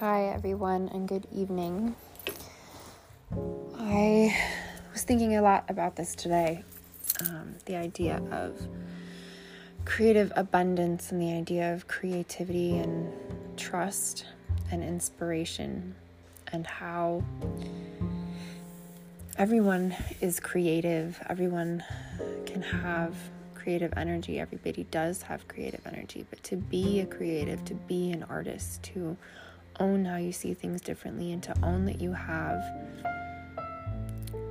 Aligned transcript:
Hi, 0.00 0.28
everyone, 0.28 0.88
and 0.94 1.06
good 1.06 1.26
evening. 1.30 1.94
I 3.78 4.34
was 4.94 5.02
thinking 5.02 5.36
a 5.36 5.42
lot 5.42 5.66
about 5.68 5.94
this 5.96 6.14
today 6.14 6.64
um, 7.20 7.56
the 7.66 7.76
idea 7.76 8.22
of 8.30 8.66
creative 9.84 10.32
abundance 10.36 11.12
and 11.12 11.20
the 11.20 11.34
idea 11.34 11.74
of 11.74 11.86
creativity 11.86 12.78
and 12.78 13.12
trust 13.58 14.24
and 14.70 14.82
inspiration, 14.82 15.94
and 16.50 16.66
how 16.66 17.22
everyone 19.36 19.94
is 20.22 20.40
creative, 20.40 21.22
everyone 21.28 21.84
can 22.46 22.62
have 22.62 23.14
creative 23.54 23.92
energy. 23.98 24.40
Everybody 24.40 24.84
does 24.84 25.20
have 25.20 25.46
creative 25.46 25.86
energy, 25.86 26.24
but 26.30 26.42
to 26.44 26.56
be 26.56 27.00
a 27.00 27.06
creative, 27.06 27.62
to 27.66 27.74
be 27.74 28.12
an 28.12 28.22
artist, 28.30 28.82
to 28.84 29.18
own 29.78 30.04
how 30.04 30.16
you 30.16 30.32
see 30.32 30.54
things 30.54 30.80
differently 30.80 31.32
and 31.32 31.42
to 31.42 31.54
own 31.62 31.84
that 31.86 32.00
you 32.00 32.12
have 32.12 32.62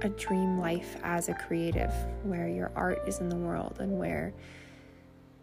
a 0.01 0.09
dream 0.09 0.59
life 0.59 0.95
as 1.03 1.29
a 1.29 1.33
creative 1.33 1.93
where 2.23 2.47
your 2.47 2.71
art 2.75 3.01
is 3.07 3.19
in 3.19 3.29
the 3.29 3.35
world 3.35 3.77
and 3.79 3.97
where 3.97 4.33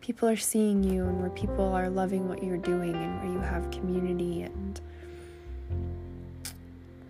people 0.01 0.29
are 0.29 0.37
seeing 0.37 0.83
you 0.83 1.05
and 1.05 1.21
where 1.21 1.31
people 1.31 1.73
are 1.73 1.91
loving 1.91 2.29
what 2.29 2.43
you're 2.43 2.57
doing 2.57 2.95
and 2.95 3.21
where 3.21 3.33
you 3.33 3.41
have 3.41 3.71
community 3.71 4.43
and 4.43 4.81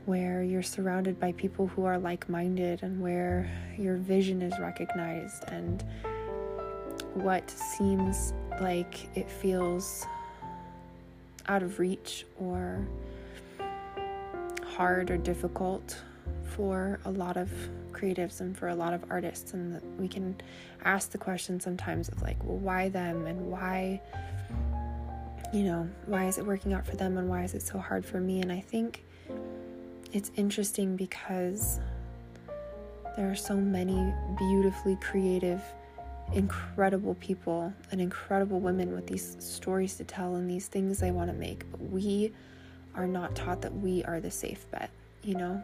where 0.06 0.42
you're 0.42 0.62
surrounded 0.62 1.18
by 1.20 1.32
people 1.32 1.66
who 1.68 1.84
are 1.84 1.98
like 1.98 2.28
minded 2.28 2.82
and 2.82 3.00
where 3.00 3.50
your 3.76 3.96
vision 3.96 4.40
is 4.40 4.58
recognized 4.58 5.44
and 5.48 5.84
what 7.14 7.48
seems 7.50 8.32
like 8.60 9.08
it 9.16 9.30
feels 9.30 10.06
out 11.48 11.62
of 11.62 11.78
reach 11.78 12.26
or 12.38 12.86
hard 14.64 15.10
or 15.10 15.16
difficult 15.16 15.98
for 16.44 17.00
a 17.04 17.10
lot 17.10 17.36
of 17.36 17.50
creatives 17.92 18.40
and 18.40 18.56
for 18.56 18.68
a 18.68 18.74
lot 18.74 18.92
of 18.92 19.04
artists. 19.10 19.52
And 19.54 19.80
we 19.98 20.08
can 20.08 20.36
ask 20.84 21.10
the 21.10 21.18
question 21.18 21.58
sometimes 21.60 22.08
of 22.08 22.22
like 22.22 22.36
well 22.44 22.58
why 22.58 22.88
them? 22.88 23.26
And 23.26 23.50
why 23.50 24.00
you 25.52 25.62
know 25.62 25.88
why 26.06 26.26
is 26.26 26.38
it 26.38 26.46
working 26.46 26.72
out 26.72 26.86
for 26.86 26.96
them? 26.96 27.16
And 27.16 27.28
why 27.28 27.44
is 27.44 27.54
it 27.54 27.62
so 27.62 27.78
hard 27.78 28.04
for 28.04 28.20
me? 28.20 28.40
And 28.40 28.52
i 28.52 28.60
think 28.60 29.04
it's 30.12 30.30
interesting 30.36 30.96
because 30.96 31.80
there 33.16 33.30
are 33.30 33.36
so 33.36 33.56
many 33.56 34.12
beautifully 34.38 34.96
creative 34.96 35.62
incredible 36.32 37.14
people 37.14 37.72
and 37.90 38.00
incredible 38.00 38.60
women 38.60 38.92
with 38.92 39.06
these 39.06 39.36
stories 39.38 39.96
to 39.96 40.04
tell 40.04 40.34
and 40.34 40.50
these 40.50 40.68
things 40.68 40.98
they 40.98 41.10
want 41.10 41.30
to 41.30 41.36
make, 41.36 41.70
but 41.70 41.80
we 41.80 42.32
are 42.94 43.06
not 43.06 43.34
taught 43.34 43.62
that 43.62 43.74
we 43.74 44.04
are 44.04 44.20
the 44.20 44.30
safe 44.30 44.70
bet, 44.70 44.90
you 45.22 45.34
know? 45.34 45.62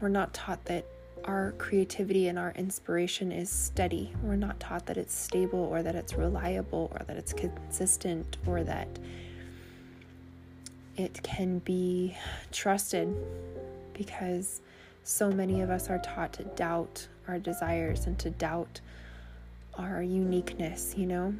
We're 0.00 0.08
not 0.08 0.34
taught 0.34 0.64
that 0.64 0.84
our 1.24 1.52
creativity 1.58 2.28
and 2.28 2.38
our 2.38 2.52
inspiration 2.52 3.30
is 3.30 3.48
steady. 3.48 4.12
We're 4.22 4.36
not 4.36 4.58
taught 4.58 4.86
that 4.86 4.96
it's 4.96 5.14
stable 5.14 5.60
or 5.60 5.82
that 5.82 5.94
it's 5.94 6.14
reliable 6.14 6.90
or 6.92 7.04
that 7.06 7.16
it's 7.16 7.32
consistent 7.32 8.38
or 8.46 8.64
that 8.64 8.88
it 10.96 11.22
can 11.22 11.60
be 11.60 12.16
trusted 12.50 13.14
because 13.94 14.60
so 15.04 15.30
many 15.30 15.60
of 15.60 15.70
us 15.70 15.88
are 15.88 15.98
taught 15.98 16.32
to 16.34 16.44
doubt 16.44 17.06
our 17.28 17.38
desires 17.38 18.06
and 18.06 18.18
to 18.18 18.30
doubt 18.30 18.80
our 19.76 20.02
uniqueness, 20.02 20.94
you 20.96 21.06
know? 21.06 21.34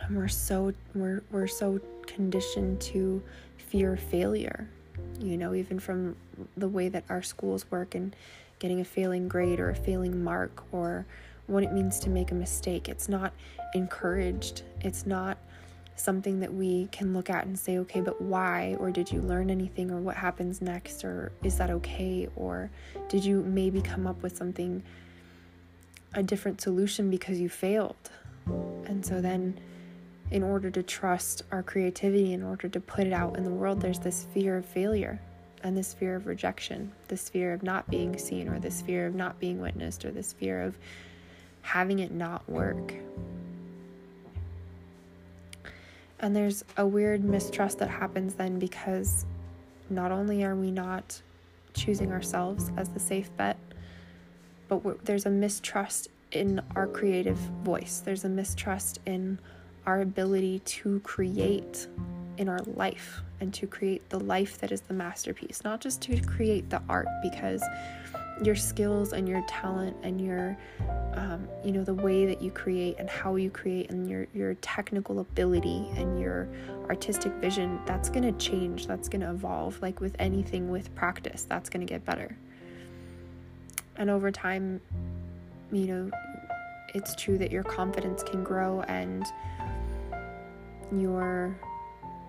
And 0.00 0.16
we're 0.16 0.28
so 0.28 0.72
we're 0.94 1.22
we're 1.30 1.46
so 1.46 1.80
conditioned 2.06 2.80
to 2.82 3.22
fear 3.56 3.96
failure. 3.96 4.68
You 5.20 5.36
know, 5.36 5.54
even 5.54 5.78
from 5.78 6.16
the 6.56 6.68
way 6.68 6.88
that 6.88 7.04
our 7.08 7.22
schools 7.22 7.70
work 7.70 7.94
and 7.94 8.14
getting 8.58 8.80
a 8.80 8.84
failing 8.84 9.28
grade 9.28 9.60
or 9.60 9.70
a 9.70 9.74
failing 9.74 10.22
mark 10.22 10.64
or 10.72 11.06
what 11.46 11.62
it 11.62 11.72
means 11.72 11.98
to 12.00 12.10
make 12.10 12.30
a 12.30 12.34
mistake. 12.34 12.88
It's 12.88 13.08
not 13.08 13.32
encouraged. 13.74 14.62
It's 14.80 15.06
not 15.06 15.38
something 15.96 16.40
that 16.40 16.52
we 16.52 16.88
can 16.92 17.12
look 17.12 17.30
at 17.30 17.46
and 17.46 17.58
say, 17.58 17.78
okay, 17.78 18.00
but 18.00 18.20
why? 18.20 18.76
Or 18.78 18.90
did 18.90 19.10
you 19.10 19.20
learn 19.20 19.50
anything? 19.50 19.90
Or 19.90 19.98
what 19.98 20.16
happens 20.16 20.60
next? 20.62 21.04
Or 21.04 21.32
is 21.42 21.58
that 21.58 21.70
okay? 21.70 22.28
Or 22.36 22.70
did 23.08 23.24
you 23.24 23.42
maybe 23.42 23.80
come 23.80 24.06
up 24.06 24.22
with 24.22 24.36
something 24.36 24.82
a 26.14 26.22
different 26.22 26.60
solution 26.60 27.10
because 27.10 27.40
you 27.40 27.48
failed. 27.48 28.10
And 28.86 29.04
so 29.04 29.20
then, 29.20 29.58
in 30.30 30.42
order 30.42 30.70
to 30.70 30.82
trust 30.82 31.42
our 31.52 31.62
creativity, 31.62 32.32
in 32.32 32.42
order 32.42 32.68
to 32.68 32.80
put 32.80 33.06
it 33.06 33.12
out 33.12 33.36
in 33.36 33.44
the 33.44 33.50
world, 33.50 33.80
there's 33.80 33.98
this 33.98 34.26
fear 34.32 34.56
of 34.56 34.64
failure 34.64 35.20
and 35.62 35.76
this 35.76 35.92
fear 35.92 36.16
of 36.16 36.26
rejection, 36.26 36.92
this 37.08 37.28
fear 37.28 37.52
of 37.52 37.62
not 37.62 37.88
being 37.90 38.16
seen, 38.16 38.48
or 38.48 38.58
this 38.58 38.80
fear 38.82 39.06
of 39.06 39.14
not 39.14 39.38
being 39.40 39.60
witnessed, 39.60 40.04
or 40.04 40.10
this 40.10 40.32
fear 40.32 40.62
of 40.62 40.78
having 41.62 41.98
it 41.98 42.12
not 42.12 42.48
work. 42.48 42.94
And 46.20 46.34
there's 46.34 46.64
a 46.76 46.86
weird 46.86 47.24
mistrust 47.24 47.78
that 47.78 47.90
happens 47.90 48.34
then 48.34 48.58
because 48.58 49.24
not 49.90 50.10
only 50.10 50.44
are 50.44 50.56
we 50.56 50.70
not 50.70 51.20
choosing 51.74 52.12
ourselves 52.12 52.70
as 52.76 52.88
the 52.88 53.00
safe 53.00 53.30
bet, 53.36 53.56
but 54.68 55.04
there's 55.04 55.26
a 55.26 55.30
mistrust 55.30 56.08
in 56.32 56.60
our 56.76 56.86
creative 56.86 57.36
voice. 57.36 58.02
There's 58.04 58.24
a 58.24 58.28
mistrust 58.28 59.00
in 59.06 59.38
our 59.86 60.00
ability 60.00 60.60
to 60.60 61.00
create 61.00 61.86
in 62.36 62.48
our 62.48 62.60
life 62.74 63.20
and 63.40 63.52
to 63.54 63.66
create 63.66 64.08
the 64.10 64.20
life 64.20 64.58
that 64.58 64.70
is 64.70 64.82
the 64.82 64.94
masterpiece, 64.94 65.62
not 65.64 65.80
just 65.80 66.02
to 66.02 66.20
create 66.20 66.70
the 66.70 66.82
art, 66.88 67.08
because 67.22 67.62
your 68.42 68.54
skills 68.54 69.12
and 69.12 69.28
your 69.28 69.42
talent 69.48 69.96
and 70.02 70.20
your 70.20 70.56
um, 71.14 71.48
you 71.64 71.72
know 71.72 71.82
the 71.82 71.94
way 71.94 72.24
that 72.26 72.40
you 72.40 72.50
create 72.50 72.96
and 72.98 73.10
how 73.10 73.34
you 73.34 73.50
create 73.50 73.90
and 73.90 74.08
your 74.08 74.26
your 74.32 74.54
technical 74.54 75.18
ability 75.20 75.88
and 75.96 76.20
your 76.20 76.48
artistic 76.88 77.32
vision 77.34 77.80
that's 77.84 78.08
going 78.08 78.22
to 78.22 78.32
change 78.38 78.86
that's 78.86 79.08
going 79.08 79.20
to 79.20 79.30
evolve 79.30 79.80
like 79.82 80.00
with 80.00 80.14
anything 80.18 80.70
with 80.70 80.94
practice 80.94 81.46
that's 81.48 81.68
going 81.68 81.84
to 81.84 81.90
get 81.90 82.04
better 82.04 82.36
and 83.98 84.10
over 84.10 84.30
time, 84.30 84.80
you 85.72 85.86
know, 85.86 86.10
it's 86.94 87.14
true 87.14 87.36
that 87.38 87.50
your 87.50 87.64
confidence 87.64 88.22
can 88.22 88.42
grow 88.42 88.82
and 88.82 89.24
your 90.92 91.58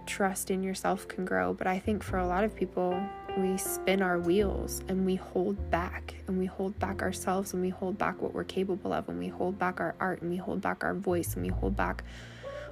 trust 0.06 0.52
in 0.52 0.64
yourself 0.64 1.08
can 1.08 1.24
grow. 1.24 1.54
But 1.54 1.68
I 1.68 1.80
think 1.80 2.04
for 2.04 2.18
a 2.18 2.28
lot 2.28 2.44
of 2.44 2.56
people, 2.56 3.00
we 3.38 3.58
spin 3.58 4.02
our 4.02 4.20
wheels 4.20 4.82
and 4.88 5.06
we 5.06 5.16
hold 5.16 5.70
back 5.70 6.16
and 6.28 6.38
we 6.38 6.46
hold 6.46 6.78
back 6.80 7.02
ourselves 7.02 7.54
and 7.54 7.62
we 7.62 7.70
hold 7.70 7.98
back 7.98 8.22
what 8.22 8.34
we're 8.34 8.44
capable 8.44 8.92
of 8.92 9.08
and 9.08 9.20
we 9.20 9.28
hold 9.28 9.58
back 9.58 9.80
our 9.80 9.96
art 10.00 10.22
and 10.22 10.32
we 10.32 10.38
hold 10.38 10.62
back 10.62 10.84
our 10.84 10.94
voice 10.94 11.36
and 11.36 11.44
we 11.44 11.50
hold 11.50 11.76
back 11.76 12.04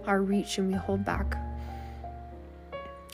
our 0.06 0.22
reach 0.22 0.58
and 0.58 0.68
we 0.68 0.74
hold 0.74 1.06
back 1.06 1.38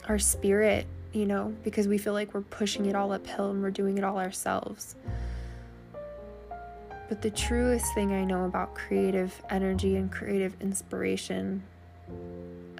our 0.08 0.20
spirit, 0.20 0.86
you 1.12 1.26
know, 1.26 1.54
because 1.64 1.88
we 1.88 1.98
feel 1.98 2.14
like 2.14 2.34
we're 2.34 2.42
pushing 2.42 2.86
it 2.86 2.96
all 2.96 3.12
uphill 3.12 3.52
and 3.52 3.62
we're 3.62 3.72
doing 3.72 3.98
it 3.98 4.04
all 4.04 4.18
ourselves. 4.18 4.96
But 7.10 7.22
the 7.22 7.32
truest 7.32 7.94
thing 7.94 8.14
I 8.14 8.24
know 8.24 8.46
about 8.46 8.74
creative 8.74 9.42
energy 9.50 9.96
and 9.98 10.12
creative 10.12 10.56
inspiration, 10.62 11.64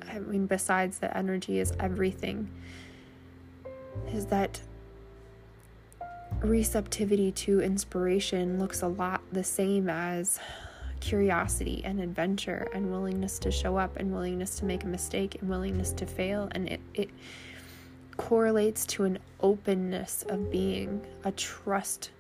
I 0.10 0.20
mean, 0.20 0.48
besides 0.48 1.00
that 1.00 1.16
energy 1.16 1.60
is 1.60 1.74
everything, 1.80 2.50
is 4.14 4.26
that 4.28 4.62
receptivity 6.42 7.32
to 7.32 7.62
inspiration 7.62 8.60
looks 8.60 8.82
a 8.82 8.88
lot 8.88 9.22
the 9.32 9.44
same 9.44 9.90
as 9.90 10.40
curiosity 11.00 11.82
and 11.84 12.00
adventure 12.00 12.68
and 12.74 12.90
willingness 12.90 13.38
to 13.38 13.52
show 13.52 13.78
up 13.78 13.98
and 13.98 14.14
willingness 14.14 14.58
to 14.58 14.66
make 14.66 14.84
a 14.84 14.88
mistake 14.88 15.38
and 15.42 15.50
willingness 15.50 15.92
to 15.92 16.06
fail. 16.06 16.48
And 16.52 16.70
it, 16.70 16.80
it 16.94 17.10
correlates 18.16 18.86
to 18.86 19.04
an 19.04 19.20
openness 19.42 20.24
of 20.30 20.50
being, 20.50 21.06
a 21.26 21.32
trust 21.34 22.12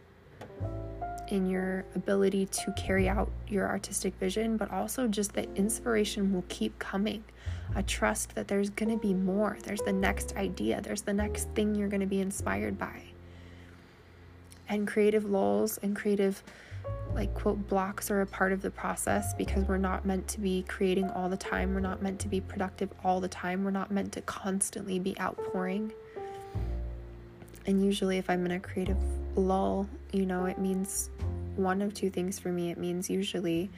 in 1.33 1.49
your 1.49 1.83
ability 1.95 2.45
to 2.45 2.71
carry 2.73 3.09
out 3.09 3.29
your 3.47 3.67
artistic 3.67 4.13
vision, 4.19 4.55
but 4.55 4.69
also 4.69 5.07
just 5.07 5.33
that 5.33 5.49
inspiration 5.55 6.31
will 6.31 6.45
keep 6.47 6.77
coming. 6.77 7.23
A 7.75 7.81
trust 7.81 8.35
that 8.35 8.47
there's 8.47 8.69
going 8.69 8.91
to 8.91 8.97
be 8.97 9.15
more. 9.15 9.57
There's 9.63 9.81
the 9.81 9.91
next 9.91 10.35
idea, 10.35 10.79
there's 10.81 11.01
the 11.01 11.13
next 11.13 11.49
thing 11.55 11.73
you're 11.73 11.89
going 11.89 12.01
to 12.01 12.05
be 12.05 12.21
inspired 12.21 12.77
by. 12.77 13.01
And 14.69 14.87
creative 14.87 15.25
lulls 15.25 15.79
and 15.79 15.95
creative, 15.95 16.43
like, 17.15 17.33
quote, 17.33 17.67
blocks 17.67 18.11
are 18.11 18.21
a 18.21 18.27
part 18.27 18.53
of 18.53 18.61
the 18.61 18.69
process 18.69 19.33
because 19.33 19.63
we're 19.67 19.77
not 19.77 20.05
meant 20.05 20.27
to 20.29 20.39
be 20.39 20.63
creating 20.67 21.09
all 21.09 21.29
the 21.29 21.37
time. 21.37 21.73
We're 21.73 21.79
not 21.79 22.01
meant 22.01 22.19
to 22.19 22.27
be 22.27 22.41
productive 22.41 22.89
all 23.03 23.19
the 23.19 23.27
time. 23.27 23.63
We're 23.63 23.71
not 23.71 23.89
meant 23.89 24.11
to 24.13 24.21
constantly 24.21 24.99
be 24.99 25.19
outpouring. 25.19 25.93
And 27.65 27.83
usually, 27.83 28.17
if 28.17 28.29
I'm 28.29 28.45
in 28.45 28.51
a 28.51 28.59
creative 28.59 28.97
lull, 29.35 29.87
you 30.11 30.25
know, 30.25 30.45
it 30.45 30.57
means 30.57 31.09
one 31.55 31.81
of 31.81 31.93
two 31.93 32.09
things 32.09 32.39
for 32.39 32.49
me. 32.49 32.71
It 32.71 32.77
means 32.77 33.09
usually 33.09 33.69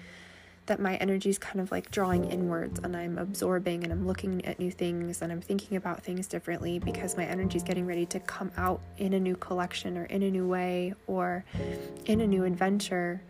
that 0.65 0.79
my 0.79 0.95
energy 0.95 1.29
is 1.29 1.37
kind 1.37 1.59
of 1.59 1.71
like 1.71 1.91
drawing 1.91 2.25
inwards 2.31 2.79
and 2.79 2.95
I'm 2.95 3.17
absorbing 3.17 3.83
and 3.83 3.93
I'm 3.93 4.07
looking 4.07 4.43
at 4.45 4.59
new 4.59 4.71
things 4.71 5.21
and 5.21 5.31
I'm 5.31 5.41
thinking 5.41 5.77
about 5.77 6.03
things 6.03 6.27
differently 6.27 6.79
because 6.79 7.15
my 7.15 7.25
energy 7.25 7.57
is 7.57 7.63
getting 7.63 7.85
ready 7.85 8.05
to 8.07 8.19
come 8.19 8.51
out 8.57 8.81
in 8.97 9.13
a 9.13 9.19
new 9.19 9.35
collection 9.35 9.97
or 9.97 10.05
in 10.05 10.23
a 10.23 10.31
new 10.31 10.47
way 10.47 10.93
or 11.07 11.45
in 12.05 12.21
a 12.21 12.27
new 12.27 12.45
adventure. 12.45 13.21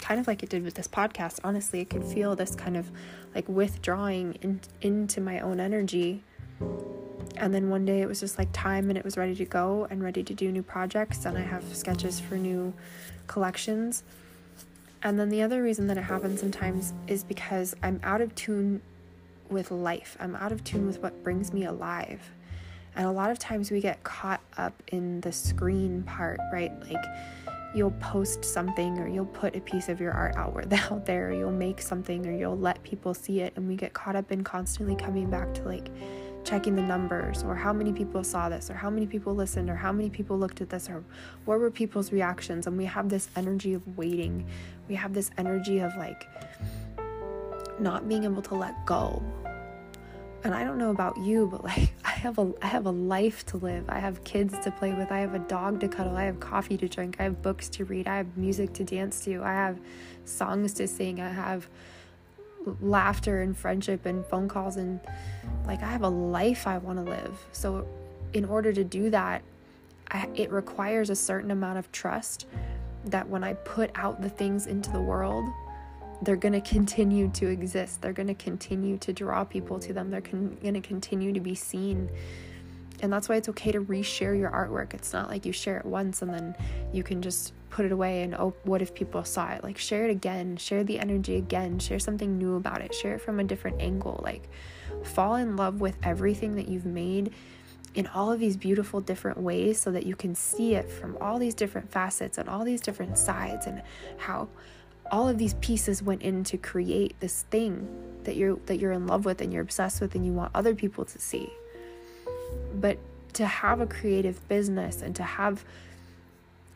Kind 0.00 0.20
of 0.20 0.26
like 0.26 0.42
it 0.42 0.48
did 0.48 0.64
with 0.64 0.74
this 0.74 0.88
podcast. 0.88 1.38
Honestly, 1.44 1.82
I 1.82 1.84
could 1.84 2.04
feel 2.04 2.34
this 2.34 2.54
kind 2.54 2.76
of 2.76 2.90
like 3.34 3.48
withdrawing 3.48 4.34
in, 4.40 4.60
into 4.80 5.20
my 5.20 5.40
own 5.40 5.60
energy. 5.60 6.22
And 7.36 7.52
then 7.52 7.70
one 7.70 7.84
day 7.84 8.02
it 8.02 8.08
was 8.08 8.20
just 8.20 8.38
like 8.38 8.48
time 8.52 8.88
and 8.88 8.96
it 8.96 9.04
was 9.04 9.16
ready 9.16 9.34
to 9.34 9.44
go 9.44 9.86
and 9.90 10.02
ready 10.02 10.22
to 10.22 10.34
do 10.34 10.52
new 10.52 10.62
projects. 10.62 11.24
And 11.24 11.36
I 11.36 11.42
have 11.42 11.64
sketches 11.74 12.20
for 12.20 12.36
new 12.36 12.72
collections 13.26 14.04
and 15.02 15.18
then 15.18 15.30
the 15.30 15.42
other 15.42 15.62
reason 15.62 15.88
that 15.88 15.98
it 15.98 16.02
happens 16.02 16.40
sometimes 16.40 16.92
is 17.08 17.24
because 17.24 17.74
I'm 17.82 18.00
out 18.04 18.20
of 18.20 18.34
tune 18.34 18.80
with 19.50 19.70
life. 19.70 20.16
I'm 20.20 20.36
out 20.36 20.52
of 20.52 20.62
tune 20.62 20.86
with 20.86 21.02
what 21.02 21.22
brings 21.24 21.52
me 21.52 21.64
alive. 21.64 22.20
And 22.94 23.06
a 23.06 23.10
lot 23.10 23.30
of 23.30 23.38
times 23.38 23.70
we 23.70 23.80
get 23.80 24.02
caught 24.04 24.40
up 24.56 24.80
in 24.88 25.20
the 25.22 25.32
screen 25.32 26.04
part, 26.04 26.38
right? 26.52 26.72
Like 26.88 27.04
you'll 27.74 27.90
post 27.92 28.44
something 28.44 28.98
or 28.98 29.08
you'll 29.08 29.26
put 29.26 29.56
a 29.56 29.60
piece 29.60 29.88
of 29.88 30.00
your 30.00 30.12
art 30.12 30.36
out 30.36 30.54
there, 31.06 31.30
or 31.30 31.32
you'll 31.32 31.50
make 31.50 31.82
something 31.82 32.24
or 32.26 32.32
you'll 32.32 32.58
let 32.58 32.80
people 32.84 33.12
see 33.12 33.40
it. 33.40 33.54
And 33.56 33.66
we 33.66 33.74
get 33.74 33.94
caught 33.94 34.14
up 34.14 34.30
in 34.30 34.44
constantly 34.44 34.94
coming 34.94 35.28
back 35.28 35.52
to 35.54 35.62
like, 35.64 35.88
checking 36.44 36.74
the 36.74 36.82
numbers 36.82 37.42
or 37.42 37.54
how 37.54 37.72
many 37.72 37.92
people 37.92 38.24
saw 38.24 38.48
this 38.48 38.70
or 38.70 38.74
how 38.74 38.90
many 38.90 39.06
people 39.06 39.34
listened 39.34 39.70
or 39.70 39.76
how 39.76 39.92
many 39.92 40.10
people 40.10 40.38
looked 40.38 40.60
at 40.60 40.68
this 40.70 40.88
or 40.88 41.04
what 41.44 41.58
were 41.60 41.70
people's 41.70 42.12
reactions 42.12 42.66
and 42.66 42.76
we 42.76 42.84
have 42.84 43.08
this 43.08 43.28
energy 43.36 43.74
of 43.74 43.96
waiting 43.96 44.46
we 44.88 44.94
have 44.94 45.14
this 45.14 45.30
energy 45.38 45.78
of 45.78 45.94
like 45.96 46.28
not 47.78 48.08
being 48.08 48.24
able 48.24 48.42
to 48.42 48.54
let 48.54 48.74
go 48.86 49.22
and 50.44 50.54
I 50.54 50.64
don't 50.64 50.78
know 50.78 50.90
about 50.90 51.16
you, 51.18 51.46
but 51.46 51.62
like 51.62 51.92
I 52.04 52.10
have 52.10 52.38
a 52.38 52.52
I 52.60 52.66
have 52.66 52.86
a 52.86 52.90
life 52.90 53.46
to 53.46 53.56
live. 53.58 53.84
I 53.88 53.98
have 53.98 54.24
kids 54.24 54.58
to 54.64 54.70
play 54.70 54.92
with. 54.92 55.12
I 55.12 55.20
have 55.20 55.34
a 55.34 55.38
dog 55.38 55.80
to 55.80 55.88
cuddle. 55.88 56.16
I 56.16 56.24
have 56.24 56.40
coffee 56.40 56.76
to 56.78 56.88
drink. 56.88 57.16
I 57.18 57.24
have 57.24 57.42
books 57.42 57.68
to 57.70 57.84
read. 57.84 58.08
I 58.08 58.16
have 58.16 58.36
music 58.36 58.72
to 58.74 58.84
dance 58.84 59.24
to. 59.24 59.42
I 59.42 59.52
have 59.52 59.80
songs 60.24 60.72
to 60.74 60.88
sing. 60.88 61.20
I 61.20 61.28
have 61.28 61.68
laughter 62.80 63.42
and 63.42 63.56
friendship 63.56 64.06
and 64.06 64.24
phone 64.26 64.48
calls 64.48 64.76
and 64.76 65.00
like 65.66 65.82
I 65.82 65.86
have 65.86 66.02
a 66.02 66.08
life 66.08 66.66
I 66.66 66.78
want 66.78 66.98
to 66.98 67.04
live. 67.04 67.38
So 67.52 67.86
in 68.32 68.44
order 68.44 68.72
to 68.72 68.84
do 68.84 69.10
that, 69.10 69.42
I, 70.10 70.28
it 70.34 70.50
requires 70.50 71.10
a 71.10 71.16
certain 71.16 71.50
amount 71.50 71.78
of 71.78 71.90
trust 71.92 72.46
that 73.06 73.28
when 73.28 73.42
I 73.42 73.54
put 73.54 73.90
out 73.94 74.22
the 74.22 74.28
things 74.28 74.66
into 74.66 74.90
the 74.90 75.00
world, 75.00 75.48
they're 76.22 76.36
going 76.36 76.52
to 76.52 76.60
continue 76.60 77.28
to 77.30 77.48
exist. 77.48 78.00
They're 78.00 78.12
going 78.12 78.28
to 78.28 78.34
continue 78.34 78.96
to 78.98 79.12
draw 79.12 79.42
people 79.42 79.78
to 79.80 79.92
them. 79.92 80.10
They're 80.10 80.20
con- 80.20 80.56
going 80.62 80.74
to 80.74 80.80
continue 80.80 81.32
to 81.32 81.40
be 81.40 81.54
seen. 81.54 82.08
And 83.00 83.12
that's 83.12 83.28
why 83.28 83.36
it's 83.36 83.48
okay 83.48 83.72
to 83.72 83.80
reshare 83.80 84.38
your 84.38 84.50
artwork. 84.50 84.94
It's 84.94 85.12
not 85.12 85.28
like 85.28 85.44
you 85.44 85.52
share 85.52 85.78
it 85.78 85.84
once 85.84 86.22
and 86.22 86.32
then 86.32 86.54
you 86.92 87.02
can 87.02 87.20
just 87.22 87.52
put 87.72 87.86
it 87.86 87.92
away 87.92 88.22
and 88.22 88.34
oh, 88.34 88.54
what 88.64 88.82
if 88.82 88.94
people 88.94 89.24
saw 89.24 89.50
it? 89.50 89.64
Like, 89.64 89.78
share 89.78 90.04
it 90.04 90.10
again, 90.10 90.56
share 90.58 90.84
the 90.84 91.00
energy 91.00 91.36
again, 91.36 91.78
share 91.78 91.98
something 91.98 92.36
new 92.36 92.56
about 92.56 92.82
it, 92.82 92.94
share 92.94 93.14
it 93.14 93.22
from 93.22 93.40
a 93.40 93.44
different 93.44 93.80
angle. 93.80 94.20
Like, 94.22 94.48
fall 95.02 95.36
in 95.36 95.56
love 95.56 95.80
with 95.80 95.96
everything 96.02 96.54
that 96.56 96.68
you've 96.68 96.86
made 96.86 97.32
in 97.94 98.06
all 98.08 98.30
of 98.30 98.38
these 98.38 98.56
beautiful 98.56 99.00
different 99.00 99.38
ways 99.38 99.80
so 99.80 99.90
that 99.90 100.04
you 100.06 100.14
can 100.14 100.34
see 100.34 100.74
it 100.74 100.90
from 100.90 101.16
all 101.20 101.38
these 101.38 101.54
different 101.54 101.90
facets 101.90 102.38
and 102.38 102.48
all 102.48 102.64
these 102.64 102.80
different 102.80 103.16
sides 103.18 103.66
and 103.66 103.82
how 104.18 104.48
all 105.10 105.28
of 105.28 105.38
these 105.38 105.54
pieces 105.54 106.02
went 106.02 106.22
in 106.22 106.44
to 106.44 106.56
create 106.56 107.18
this 107.20 107.42
thing 107.50 107.88
that 108.24 108.36
you're 108.36 108.56
that 108.66 108.78
you're 108.78 108.92
in 108.92 109.06
love 109.06 109.24
with 109.24 109.40
and 109.40 109.52
you're 109.52 109.62
obsessed 109.62 110.00
with 110.00 110.14
and 110.14 110.24
you 110.24 110.32
want 110.32 110.50
other 110.54 110.74
people 110.74 111.04
to 111.04 111.18
see. 111.18 111.50
But 112.74 112.98
to 113.34 113.46
have 113.46 113.80
a 113.80 113.86
creative 113.86 114.46
business 114.48 115.00
and 115.00 115.16
to 115.16 115.22
have 115.22 115.64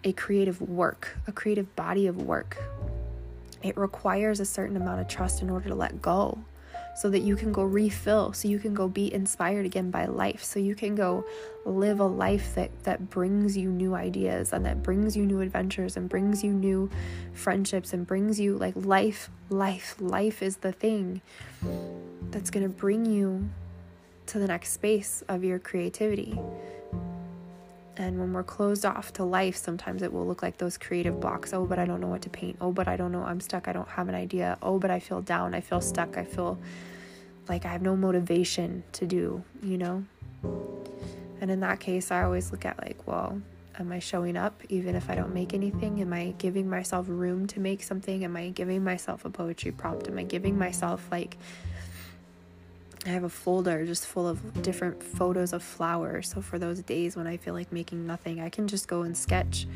a 0.04 0.12
creative 0.12 0.60
work, 0.60 1.16
a 1.26 1.32
creative 1.32 1.74
body 1.76 2.06
of 2.06 2.22
work. 2.22 2.56
It 3.62 3.76
requires 3.76 4.40
a 4.40 4.44
certain 4.44 4.76
amount 4.76 5.00
of 5.00 5.08
trust 5.08 5.42
in 5.42 5.50
order 5.50 5.68
to 5.68 5.74
let 5.74 6.00
go 6.00 6.38
so 6.96 7.10
that 7.10 7.20
you 7.20 7.36
can 7.36 7.52
go 7.52 7.62
refill, 7.62 8.32
so 8.32 8.48
you 8.48 8.58
can 8.58 8.72
go 8.72 8.88
be 8.88 9.12
inspired 9.12 9.66
again 9.66 9.90
by 9.90 10.06
life, 10.06 10.42
so 10.42 10.58
you 10.58 10.74
can 10.74 10.94
go 10.94 11.26
live 11.66 12.00
a 12.00 12.06
life 12.06 12.54
that, 12.54 12.70
that 12.84 13.10
brings 13.10 13.54
you 13.54 13.68
new 13.68 13.94
ideas 13.94 14.54
and 14.54 14.64
that 14.64 14.82
brings 14.82 15.14
you 15.14 15.26
new 15.26 15.42
adventures 15.42 15.98
and 15.98 16.08
brings 16.08 16.42
you 16.42 16.52
new 16.52 16.88
friendships 17.34 17.92
and 17.92 18.06
brings 18.06 18.40
you 18.40 18.56
like 18.56 18.74
life, 18.76 19.28
life, 19.50 19.94
life 20.00 20.42
is 20.42 20.56
the 20.58 20.72
thing 20.72 21.20
that's 22.30 22.48
going 22.48 22.62
to 22.62 22.74
bring 22.74 23.04
you 23.04 23.46
to 24.24 24.38
the 24.38 24.46
next 24.46 24.72
space 24.72 25.22
of 25.28 25.44
your 25.44 25.58
creativity. 25.58 26.38
And 27.98 28.18
when 28.18 28.32
we're 28.32 28.42
closed 28.42 28.84
off 28.84 29.12
to 29.14 29.24
life, 29.24 29.56
sometimes 29.56 30.02
it 30.02 30.12
will 30.12 30.26
look 30.26 30.42
like 30.42 30.58
those 30.58 30.76
creative 30.76 31.18
blocks. 31.18 31.54
Oh, 31.54 31.64
but 31.64 31.78
I 31.78 31.86
don't 31.86 32.00
know 32.00 32.08
what 32.08 32.22
to 32.22 32.30
paint. 32.30 32.56
Oh, 32.60 32.70
but 32.70 32.88
I 32.88 32.96
don't 32.96 33.10
know. 33.10 33.22
I'm 33.22 33.40
stuck. 33.40 33.68
I 33.68 33.72
don't 33.72 33.88
have 33.88 34.08
an 34.08 34.14
idea. 34.14 34.58
Oh, 34.60 34.78
but 34.78 34.90
I 34.90 35.00
feel 35.00 35.22
down. 35.22 35.54
I 35.54 35.60
feel 35.62 35.80
stuck. 35.80 36.18
I 36.18 36.24
feel 36.24 36.58
like 37.48 37.64
I 37.64 37.68
have 37.68 37.82
no 37.82 37.96
motivation 37.96 38.82
to 38.92 39.06
do, 39.06 39.42
you 39.62 39.78
know? 39.78 40.04
And 41.40 41.50
in 41.50 41.60
that 41.60 41.80
case, 41.80 42.10
I 42.10 42.22
always 42.22 42.52
look 42.52 42.64
at 42.66 42.78
like, 42.82 43.06
well, 43.06 43.40
am 43.78 43.92
I 43.92 43.98
showing 43.98 44.36
up 44.36 44.62
even 44.68 44.94
if 44.94 45.08
I 45.08 45.14
don't 45.14 45.34
make 45.34 45.54
anything? 45.54 46.00
Am 46.00 46.12
I 46.12 46.34
giving 46.38 46.68
myself 46.68 47.06
room 47.08 47.46
to 47.48 47.60
make 47.60 47.82
something? 47.82 48.24
Am 48.24 48.36
I 48.36 48.50
giving 48.50 48.84
myself 48.84 49.24
a 49.24 49.30
poetry 49.30 49.72
prompt? 49.72 50.08
Am 50.08 50.18
I 50.18 50.24
giving 50.24 50.58
myself 50.58 51.06
like 51.10 51.36
I 53.06 53.10
have 53.10 53.24
a 53.24 53.28
folder 53.28 53.86
just 53.86 54.04
full 54.06 54.26
of 54.26 54.62
different 54.62 55.00
photos 55.00 55.52
of 55.52 55.62
flowers. 55.62 56.28
So 56.28 56.40
for 56.40 56.58
those 56.58 56.82
days 56.82 57.16
when 57.16 57.26
I 57.26 57.36
feel 57.36 57.54
like 57.54 57.72
making 57.72 58.04
nothing, 58.04 58.40
I 58.40 58.48
can 58.48 58.66
just 58.66 58.88
go 58.88 59.02
and 59.02 59.16
sketch 59.16 59.66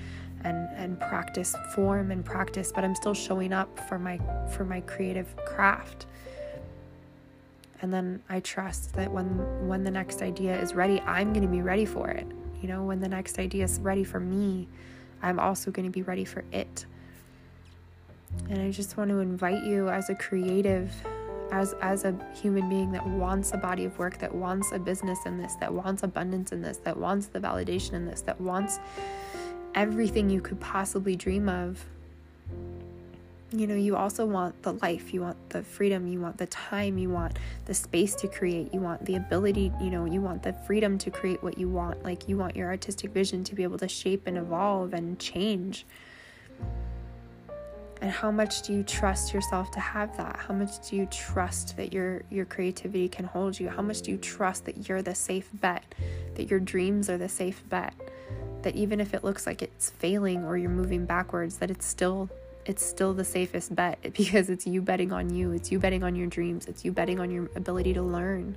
and 0.43 0.69
and 0.75 0.99
practice 0.99 1.55
form 1.75 2.11
and 2.11 2.25
practice, 2.25 2.73
but 2.75 2.83
I'm 2.83 2.95
still 2.95 3.15
showing 3.15 3.53
up 3.53 3.89
for 3.89 3.99
my 3.99 4.19
for 4.53 4.65
my 4.65 4.81
creative 4.81 5.35
craft. 5.37 6.07
And 7.83 7.93
then 7.93 8.23
I 8.29 8.41
trust 8.41 8.95
that 8.95 9.11
when 9.11 9.69
when 9.69 9.85
the 9.85 9.91
next 9.91 10.23
idea 10.23 10.61
is 10.61 10.75
ready, 10.75 11.01
I'm 11.03 11.33
going 11.33 11.45
to 11.45 11.49
be 11.49 11.63
ready 11.63 11.85
for 11.85 12.09
it. 12.11 12.27
You 12.61 12.69
know, 12.69 12.85
when 12.85 13.01
the 13.01 13.09
next 13.09 13.39
idea 13.39 13.65
is 13.65 13.79
ready 13.81 14.05
for 14.05 14.21
me, 14.21 14.67
I'm 15.23 15.39
also 15.39 15.71
going 15.71 15.87
to 15.87 15.93
be 15.93 16.03
ready 16.03 16.25
for 16.25 16.45
it. 16.53 16.85
And 18.49 18.61
I 18.61 18.71
just 18.71 18.97
want 18.97 19.11
to 19.11 19.21
invite 19.21 19.65
you 19.65 19.89
as 19.89 20.11
a 20.11 20.15
creative 20.15 20.93
as 21.53 21.75
as 21.81 22.05
a 22.05 22.15
human 22.35 22.69
being 22.69 22.93
that 22.93 23.07
wants 23.07 23.53
a 23.53 23.57
body 23.57 23.85
of 23.85 23.99
work 23.99 24.19
that 24.19 24.35
wants 24.35 24.73
a 24.73 24.79
business 24.79 25.19
in 25.27 25.39
this 25.39 25.55
that 25.57 25.73
wants 25.73 26.03
abundance 26.03 26.53
in 26.53 26.63
this 26.63 26.79
that 26.79 26.97
wants 26.97 27.27
the 27.27 27.41
validation 27.41 27.93
in 27.93 28.07
this 28.07 28.21
that 28.23 28.41
wants 28.41 28.79
everything 29.75 30.29
you 30.29 30.41
could 30.41 30.61
possibly 30.61 31.15
dream 31.17 31.49
of 31.49 31.85
you 33.53 33.67
know 33.67 33.75
you 33.75 33.97
also 33.97 34.25
want 34.25 34.61
the 34.63 34.73
life 34.75 35.13
you 35.13 35.21
want 35.21 35.51
the 35.51 35.63
freedom 35.63 36.07
you 36.07 36.21
want 36.21 36.39
the 36.39 36.47
time 36.47 36.97
you 36.99 37.11
want 37.11 37.37
the 37.65 37.75
space 37.75 38.15
to 38.15 38.29
create 38.29 38.73
you 38.73 38.81
want 38.81 39.05
the 39.05 39.17
ability 39.17 39.73
you 39.81 39.91
know 39.91 40.05
you 40.05 40.21
want 40.21 40.43
the 40.43 40.53
freedom 40.53 40.97
to 40.97 41.11
create 41.11 41.43
what 41.43 41.59
you 41.59 41.69
want 41.69 42.01
like 42.05 42.29
you 42.29 42.37
want 42.37 42.55
your 42.55 42.69
artistic 42.69 43.11
vision 43.11 43.43
to 43.43 43.55
be 43.55 43.65
able 43.65 43.79
to 43.79 43.89
shape 43.89 44.23
and 44.27 44.39
evolve 44.39 44.95
and 44.95 45.19
change 45.19 45.85
and 48.01 48.11
how 48.11 48.31
much 48.31 48.63
do 48.63 48.73
you 48.73 48.83
trust 48.83 49.35
yourself 49.35 49.71
to 49.73 49.81
have 49.81 50.17
that? 50.17 50.37
How 50.37 50.55
much 50.55 50.89
do 50.89 50.97
you 50.97 51.07
trust 51.07 51.77
that 51.77 51.93
your 51.93 52.23
your 52.31 52.47
creativity 52.47 53.09
can 53.09 53.27
hold 53.27 53.61
you? 53.61 53.69
How 53.69 53.83
much 53.83 54.03
do 54.03 54.11
you 54.11 54.17
trust 54.17 54.65
that 54.65 54.89
you're 54.89 55.03
the 55.03 55.15
safe 55.15 55.49
bet 55.55 55.95
that 56.37 56.51
your 56.51 56.61
dreams 56.61 57.11
are 57.11 57.19
the 57.19 57.29
safe 57.29 57.63
bet? 57.69 57.95
That 58.63 58.75
even 58.75 59.01
if 59.01 59.13
it 59.13 59.23
looks 59.23 59.47
like 59.47 59.61
it's 59.61 59.91
failing 59.91 60.45
or 60.45 60.57
you're 60.57 60.71
moving 60.71 61.05
backwards 61.05 61.59
that 61.59 61.71
it's 61.71 61.87
still 61.87 62.31
it's 62.65 62.85
still 62.85 63.13
the 63.13 63.25
safest 63.25 63.75
bet 63.75 63.99
because 64.15 64.49
it's 64.49 64.67
you 64.67 64.81
betting 64.81 65.13
on 65.13 65.29
you. 65.35 65.53
It's 65.53 65.71
you 65.71 65.79
betting 65.79 66.03
on 66.03 66.15
your 66.15 66.27
dreams. 66.27 66.67
It's 66.67 66.85
you 66.85 66.93
betting 66.93 67.21
on 67.21 67.31
your 67.31 67.51
ability 67.55 67.93
to 67.95 68.03
learn. 68.03 68.57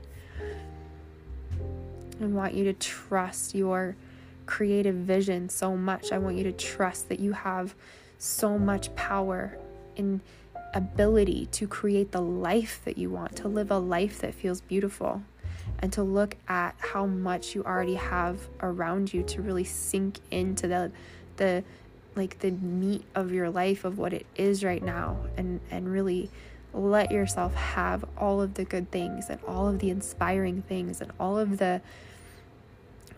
I 2.22 2.26
want 2.26 2.54
you 2.54 2.64
to 2.66 2.74
trust 2.74 3.56
your 3.56 3.98
creative 4.46 4.96
vision 4.96 5.50
so 5.50 5.76
much. 5.76 6.14
I 6.14 6.18
want 6.18 6.38
you 6.38 6.44
to 6.46 6.52
trust 6.54 7.10
that 7.10 7.20
you 7.20 7.34
have 7.34 7.76
so 8.24 8.58
much 8.58 8.94
power 8.96 9.58
and 9.98 10.22
ability 10.74 11.46
to 11.48 11.68
create 11.68 12.12
the 12.12 12.22
life 12.22 12.80
that 12.86 12.98
you 12.98 13.10
want, 13.10 13.36
to 13.36 13.48
live 13.48 13.70
a 13.70 13.78
life 13.78 14.20
that 14.22 14.34
feels 14.34 14.62
beautiful, 14.62 15.22
and 15.80 15.92
to 15.92 16.04
look 16.04 16.38
at 16.48 16.74
how 16.80 17.06
much 17.06 17.54
you 17.54 17.64
already 17.64 17.96
have 17.96 18.40
around 18.62 19.14
you 19.14 19.24
to 19.24 19.42
really 19.42 19.64
sink 19.64 20.20
into 20.32 20.68
the 20.68 20.92
the 21.38 21.64
like 22.16 22.40
the 22.40 22.52
meat 22.52 23.04
of 23.16 23.32
your 23.32 23.50
life 23.50 23.84
of 23.84 23.98
what 23.98 24.14
it 24.14 24.26
is 24.36 24.64
right 24.64 24.84
now 24.84 25.18
and 25.36 25.60
and 25.72 25.92
really 25.92 26.30
let 26.74 27.12
yourself 27.12 27.54
have 27.56 28.06
all 28.18 28.42
of 28.42 28.54
the 28.54 28.64
good 28.66 28.90
things 28.92 29.30
and 29.30 29.40
all 29.48 29.68
of 29.68 29.80
the 29.80 29.90
inspiring 29.90 30.62
things 30.64 31.02
and 31.02 31.12
all 31.20 31.38
of 31.38 31.58
the 31.58 31.82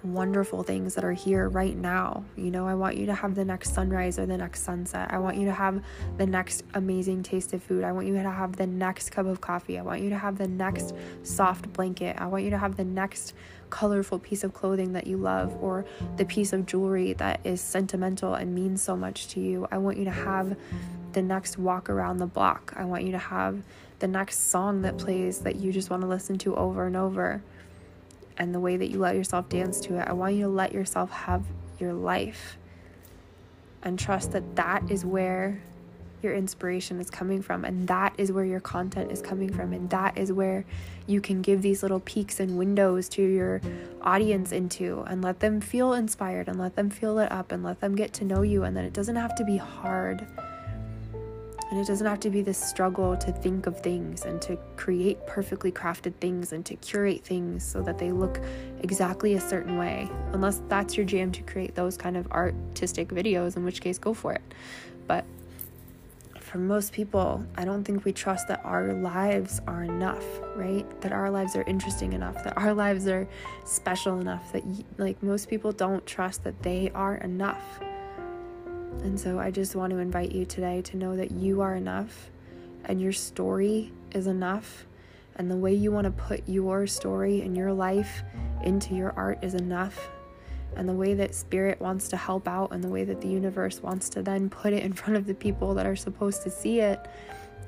wonderful 0.03 0.63
things 0.63 0.95
that 0.95 1.03
are 1.03 1.13
here 1.13 1.49
right 1.49 1.75
now. 1.75 2.23
You 2.35 2.51
know, 2.51 2.67
I 2.67 2.75
want 2.75 2.97
you 2.97 3.05
to 3.07 3.13
have 3.13 3.35
the 3.35 3.45
next 3.45 3.73
sunrise 3.73 4.19
or 4.19 4.25
the 4.25 4.37
next 4.37 4.63
sunset. 4.63 5.11
I 5.11 5.17
want 5.17 5.37
you 5.37 5.45
to 5.45 5.51
have 5.51 5.81
the 6.17 6.25
next 6.25 6.63
amazing 6.73 7.23
taste 7.23 7.53
of 7.53 7.63
food. 7.63 7.83
I 7.83 7.91
want 7.91 8.07
you 8.07 8.13
to 8.13 8.29
have 8.29 8.55
the 8.55 8.67
next 8.67 9.09
cup 9.09 9.25
of 9.25 9.41
coffee. 9.41 9.79
I 9.79 9.81
want 9.81 10.01
you 10.01 10.09
to 10.09 10.17
have 10.17 10.37
the 10.37 10.47
next 10.47 10.93
soft 11.23 11.71
blanket. 11.73 12.15
I 12.19 12.27
want 12.27 12.43
you 12.43 12.49
to 12.51 12.57
have 12.57 12.75
the 12.75 12.85
next 12.85 13.33
colorful 13.69 14.19
piece 14.19 14.43
of 14.43 14.53
clothing 14.53 14.93
that 14.93 15.07
you 15.07 15.17
love 15.17 15.55
or 15.61 15.85
the 16.17 16.25
piece 16.25 16.53
of 16.53 16.65
jewelry 16.65 17.13
that 17.13 17.39
is 17.43 17.59
sentimental 17.59 18.35
and 18.35 18.53
means 18.53 18.81
so 18.81 18.95
much 18.95 19.27
to 19.29 19.39
you. 19.39 19.67
I 19.71 19.77
want 19.79 19.97
you 19.97 20.05
to 20.05 20.11
have 20.11 20.55
the 21.13 21.21
next 21.21 21.57
walk 21.57 21.89
around 21.89 22.17
the 22.17 22.27
block. 22.27 22.73
I 22.75 22.85
want 22.85 23.03
you 23.03 23.11
to 23.11 23.17
have 23.17 23.63
the 23.99 24.07
next 24.07 24.49
song 24.49 24.81
that 24.81 24.97
plays 24.97 25.39
that 25.39 25.55
you 25.55 25.71
just 25.71 25.89
want 25.89 26.01
to 26.01 26.07
listen 26.07 26.37
to 26.39 26.55
over 26.55 26.85
and 26.85 26.95
over 26.95 27.41
and 28.37 28.53
the 28.53 28.59
way 28.59 28.77
that 28.77 28.89
you 28.89 28.99
let 28.99 29.15
yourself 29.15 29.49
dance 29.49 29.79
to 29.81 29.99
it. 29.99 30.07
I 30.07 30.13
want 30.13 30.35
you 30.35 30.43
to 30.43 30.49
let 30.49 30.73
yourself 30.73 31.11
have 31.11 31.43
your 31.79 31.93
life 31.93 32.57
and 33.83 33.97
trust 33.99 34.31
that 34.31 34.55
that 34.55 34.89
is 34.89 35.05
where 35.05 35.61
your 36.21 36.33
inspiration 36.33 36.99
is 36.99 37.09
coming 37.09 37.41
from 37.41 37.63
and 37.63 37.87
that 37.87 38.13
is 38.17 38.31
where 38.31 38.45
your 38.45 38.59
content 38.59 39.11
is 39.11 39.21
coming 39.21 39.53
from 39.53 39.73
and 39.73 39.89
that 39.91 40.17
is 40.17 40.31
where 40.31 40.65
you 41.05 41.21
can 41.21 41.41
give 41.41 41.61
these 41.61 41.83
little 41.83 41.99
peeks 41.99 42.39
and 42.39 42.57
windows 42.57 43.07
to 43.07 43.21
your 43.21 43.61
audience 44.01 44.51
into 44.51 45.01
and 45.07 45.21
let 45.21 45.39
them 45.39 45.61
feel 45.61 45.93
inspired 45.93 46.47
and 46.47 46.57
let 46.57 46.75
them 46.75 46.89
feel 46.89 47.13
lit 47.13 47.31
up 47.31 47.51
and 47.51 47.63
let 47.63 47.79
them 47.79 47.95
get 47.95 48.11
to 48.11 48.25
know 48.25 48.41
you 48.41 48.63
and 48.63 48.75
that 48.75 48.83
it 48.83 48.93
doesn't 48.93 49.15
have 49.15 49.35
to 49.35 49.45
be 49.45 49.57
hard 49.57 50.25
and 51.71 51.79
it 51.79 51.87
doesn't 51.87 52.05
have 52.05 52.19
to 52.21 52.29
be 52.29 52.41
this 52.41 52.57
struggle 52.57 53.17
to 53.17 53.31
think 53.31 53.65
of 53.65 53.79
things 53.81 54.23
and 54.25 54.41
to 54.43 54.57
create 54.75 55.25
perfectly 55.25 55.71
crafted 55.71 56.13
things 56.15 56.53
and 56.53 56.65
to 56.65 56.75
curate 56.75 57.23
things 57.23 57.65
so 57.65 57.81
that 57.81 57.97
they 57.97 58.11
look 58.11 58.39
exactly 58.81 59.33
a 59.33 59.41
certain 59.41 59.77
way. 59.77 60.07
Unless 60.31 60.61
that's 60.67 60.95
your 60.95 61.05
jam 61.05 61.31
to 61.31 61.41
create 61.43 61.73
those 61.75 61.97
kind 61.97 62.17
of 62.17 62.31
artistic 62.31 63.09
videos, 63.09 63.57
in 63.57 63.65
which 63.65 63.81
case, 63.81 63.97
go 63.97 64.13
for 64.13 64.33
it. 64.33 64.41
But 65.07 65.25
for 66.39 66.59
most 66.59 66.93
people, 66.93 67.43
I 67.57 67.65
don't 67.65 67.83
think 67.83 68.05
we 68.05 68.13
trust 68.13 68.47
that 68.47 68.61
our 68.63 68.93
lives 68.93 69.59
are 69.67 69.83
enough, 69.83 70.23
right? 70.55 70.85
That 71.01 71.11
our 71.11 71.31
lives 71.31 71.55
are 71.55 71.63
interesting 71.63 72.13
enough, 72.13 72.43
that 72.43 72.55
our 72.57 72.73
lives 72.73 73.07
are 73.07 73.27
special 73.65 74.19
enough, 74.19 74.53
that, 74.53 74.63
like, 74.97 75.21
most 75.23 75.49
people 75.49 75.71
don't 75.71 76.05
trust 76.05 76.43
that 76.43 76.61
they 76.61 76.91
are 76.93 77.15
enough. 77.15 77.79
And 79.03 79.19
so 79.19 79.39
I 79.39 79.51
just 79.51 79.75
want 79.75 79.91
to 79.91 79.99
invite 79.99 80.31
you 80.31 80.45
today 80.45 80.81
to 80.83 80.97
know 80.97 81.15
that 81.15 81.31
you 81.31 81.61
are 81.61 81.75
enough 81.75 82.29
and 82.85 83.01
your 83.01 83.11
story 83.11 83.91
is 84.11 84.27
enough. 84.27 84.85
And 85.35 85.51
the 85.51 85.55
way 85.55 85.73
you 85.73 85.91
want 85.91 86.05
to 86.05 86.11
put 86.11 86.47
your 86.47 86.87
story 86.87 87.41
and 87.41 87.55
your 87.55 87.73
life 87.73 88.23
into 88.63 88.95
your 88.95 89.11
art 89.13 89.39
is 89.41 89.53
enough. 89.53 90.09
And 90.75 90.87
the 90.87 90.93
way 90.93 91.13
that 91.13 91.35
spirit 91.35 91.79
wants 91.79 92.07
to 92.09 92.17
help 92.17 92.47
out 92.47 92.71
and 92.71 92.83
the 92.83 92.89
way 92.89 93.03
that 93.03 93.21
the 93.21 93.27
universe 93.27 93.81
wants 93.81 94.09
to 94.09 94.21
then 94.21 94.49
put 94.49 94.73
it 94.73 94.83
in 94.83 94.93
front 95.01 95.17
of 95.17 95.25
the 95.25 95.33
people 95.33 95.73
that 95.75 95.85
are 95.85 95.95
supposed 95.95 96.43
to 96.43 96.49
see 96.49 96.79
it 96.79 97.07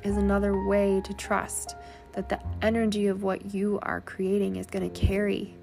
is 0.04 0.18
another 0.18 0.66
way 0.68 1.02
to 1.04 1.14
trust 1.14 1.76
that 2.14 2.30
the 2.30 2.40
energy 2.62 3.08
of 3.08 3.24
what 3.24 3.54
you 3.54 3.80
are 3.84 4.02
creating 4.02 4.56
is 4.56 4.66
going 4.66 4.90
to 4.90 5.00
carry 5.00 5.54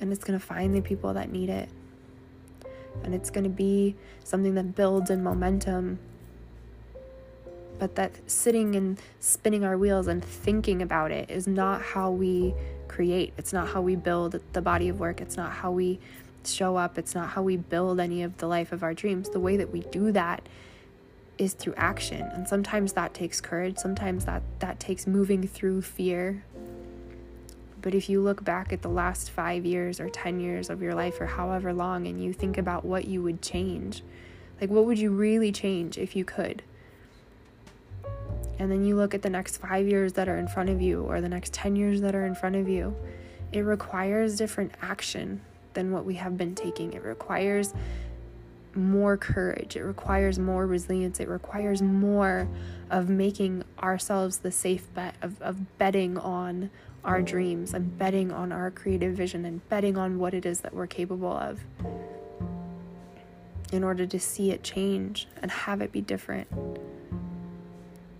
and 0.00 0.12
it's 0.12 0.22
going 0.24 0.38
to 0.38 0.44
find 0.44 0.74
the 0.74 0.80
people 0.80 1.14
that 1.14 1.30
need 1.30 1.48
it 1.48 1.68
and 3.04 3.14
it's 3.14 3.30
going 3.30 3.44
to 3.44 3.50
be 3.50 3.94
something 4.24 4.54
that 4.54 4.74
builds 4.74 5.10
in 5.10 5.22
momentum. 5.22 5.98
But 7.78 7.94
that 7.96 8.12
sitting 8.30 8.74
and 8.74 9.00
spinning 9.20 9.64
our 9.64 9.76
wheels 9.76 10.06
and 10.06 10.24
thinking 10.24 10.80
about 10.80 11.10
it 11.10 11.30
is 11.30 11.46
not 11.46 11.82
how 11.82 12.10
we 12.10 12.54
create. 12.88 13.34
It's 13.36 13.52
not 13.52 13.68
how 13.68 13.82
we 13.82 13.96
build 13.96 14.40
the 14.52 14.62
body 14.62 14.88
of 14.88 14.98
work. 14.98 15.20
It's 15.20 15.36
not 15.36 15.52
how 15.52 15.70
we 15.72 15.98
show 16.44 16.76
up. 16.76 16.96
It's 16.96 17.14
not 17.14 17.30
how 17.30 17.42
we 17.42 17.56
build 17.56 18.00
any 18.00 18.22
of 18.22 18.38
the 18.38 18.46
life 18.46 18.72
of 18.72 18.82
our 18.82 18.94
dreams. 18.94 19.28
The 19.28 19.40
way 19.40 19.56
that 19.56 19.70
we 19.70 19.80
do 19.80 20.12
that 20.12 20.48
is 21.38 21.52
through 21.52 21.74
action. 21.76 22.22
And 22.22 22.48
sometimes 22.48 22.94
that 22.94 23.12
takes 23.12 23.40
courage. 23.40 23.76
Sometimes 23.76 24.24
that 24.24 24.42
that 24.60 24.80
takes 24.80 25.06
moving 25.06 25.46
through 25.46 25.82
fear. 25.82 26.44
But 27.82 27.94
if 27.94 28.08
you 28.08 28.20
look 28.20 28.42
back 28.42 28.72
at 28.72 28.82
the 28.82 28.88
last 28.88 29.30
five 29.30 29.64
years 29.64 30.00
or 30.00 30.08
10 30.08 30.40
years 30.40 30.70
of 30.70 30.82
your 30.82 30.94
life 30.94 31.20
or 31.20 31.26
however 31.26 31.72
long 31.72 32.06
and 32.06 32.22
you 32.22 32.32
think 32.32 32.58
about 32.58 32.84
what 32.84 33.06
you 33.06 33.22
would 33.22 33.42
change, 33.42 34.02
like 34.60 34.70
what 34.70 34.84
would 34.86 34.98
you 34.98 35.10
really 35.10 35.52
change 35.52 35.98
if 35.98 36.16
you 36.16 36.24
could? 36.24 36.62
And 38.58 38.70
then 38.70 38.84
you 38.84 38.96
look 38.96 39.14
at 39.14 39.22
the 39.22 39.30
next 39.30 39.58
five 39.58 39.86
years 39.86 40.14
that 40.14 40.28
are 40.28 40.38
in 40.38 40.48
front 40.48 40.70
of 40.70 40.80
you 40.80 41.02
or 41.02 41.20
the 41.20 41.28
next 41.28 41.52
10 41.52 41.76
years 41.76 42.00
that 42.00 42.14
are 42.14 42.24
in 42.24 42.34
front 42.34 42.56
of 42.56 42.68
you, 42.68 42.96
it 43.52 43.60
requires 43.60 44.36
different 44.36 44.72
action 44.82 45.42
than 45.74 45.92
what 45.92 46.04
we 46.04 46.14
have 46.14 46.36
been 46.36 46.54
taking. 46.54 46.94
It 46.94 47.02
requires 47.02 47.74
more 48.76 49.16
courage, 49.16 49.76
it 49.76 49.82
requires 49.82 50.38
more 50.38 50.66
resilience, 50.66 51.20
it 51.20 51.28
requires 51.28 51.82
more 51.82 52.48
of 52.90 53.08
making 53.08 53.64
ourselves 53.82 54.38
the 54.38 54.52
safe 54.52 54.92
bet, 54.94 55.14
of, 55.22 55.40
of 55.42 55.78
betting 55.78 56.18
on 56.18 56.70
our 57.04 57.22
dreams 57.22 57.72
and 57.72 57.96
betting 57.98 58.32
on 58.32 58.52
our 58.52 58.70
creative 58.70 59.14
vision 59.14 59.44
and 59.44 59.66
betting 59.68 59.96
on 59.96 60.18
what 60.18 60.34
it 60.34 60.44
is 60.44 60.60
that 60.60 60.74
we're 60.74 60.88
capable 60.88 61.32
of 61.32 61.60
in 63.72 63.84
order 63.84 64.06
to 64.06 64.18
see 64.18 64.50
it 64.50 64.62
change 64.62 65.26
and 65.40 65.50
have 65.50 65.80
it 65.80 65.92
be 65.92 66.00
different. 66.00 66.48